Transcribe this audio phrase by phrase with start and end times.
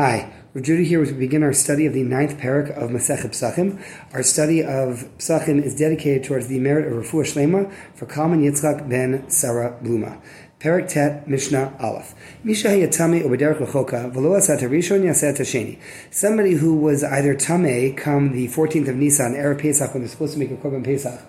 [0.00, 3.82] Hi, Judy here as we begin our study of the ninth parak of Masechet Psachim.
[4.12, 8.88] Our study of Psachim is dedicated towards the merit of Refuah Shlema for Kalman Yitzchak
[8.88, 10.22] ben Sarah Bluma.
[10.60, 12.14] Parak Tet Mishnah Aleph.
[12.44, 15.80] Misha Yatame Ubederach Lechoka Velo Asat Rishon Yaset.
[16.12, 20.34] Somebody who was either Tame come the 14th of Nisan, Erev Pesach, when they're supposed
[20.34, 21.20] to make a Korban Pesach,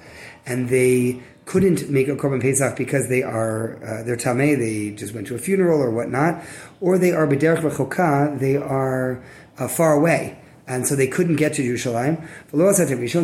[0.46, 1.20] and they
[1.50, 5.34] couldn't make a korban pesach because they are uh, they're tamei, they just went to
[5.34, 6.44] a funeral or whatnot,
[6.80, 9.20] or they are b'derech v'choka, they are
[9.58, 12.16] uh, far away, and so they couldn't get to Yerushalayim.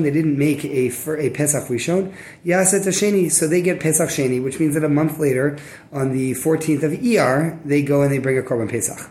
[0.01, 2.11] They didn't make a a pesach rishon.
[2.43, 5.59] Sheni, so they get pesach sheni, which means that a month later,
[5.93, 9.07] on the 14th of Iyar, they go and they bring a korban pesach.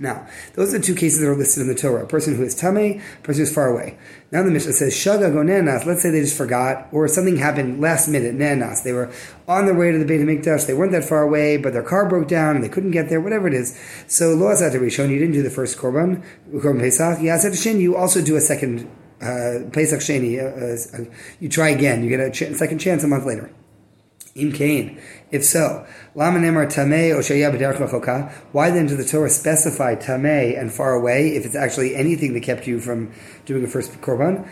[0.00, 2.04] Now, those are the two cases that are listed in the Torah.
[2.04, 3.98] A person who is tame, a person who is far away.
[4.32, 5.84] Now the Mishnah says, Shaga go nenas.
[5.84, 8.82] Let's say they just forgot, or something happened last minute, nenas.
[8.82, 9.12] They were
[9.46, 12.08] on their way to the Beit HaMikdash, they weren't that far away, but their car
[12.08, 13.78] broke down and they couldn't get there, whatever it is.
[14.06, 17.18] So, lo asat rishon, you didn't do the first korban, korban pesach.
[17.18, 20.38] Yasat you also do a second uh, pesach sheni.
[20.38, 23.50] Uh, uh, you try again, you get a ch- second chance a month later.
[24.34, 25.00] Im Kain.
[25.30, 31.44] If so, Lama B'derech Why then does the Torah specify Tameh and far away if
[31.44, 33.12] it's actually anything that kept you from
[33.44, 34.48] doing a first korban?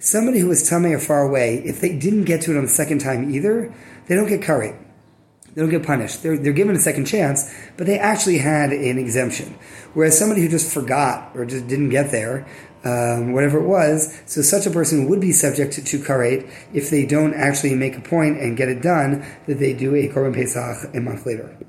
[0.00, 2.68] Somebody who is Tameh or far away, if they didn't get to it on the
[2.68, 3.72] second time either,
[4.06, 4.85] they don't get karet.
[5.56, 6.22] They don't get punished.
[6.22, 9.58] They're, they're given a second chance, but they actually had an exemption.
[9.94, 12.46] Whereas somebody who just forgot or just didn't get there,
[12.84, 14.20] um, whatever it was.
[14.26, 18.02] So such a person would be subject to, karet if they don't actually make a
[18.02, 21.56] point and get it done that they do a korban pesach a month later.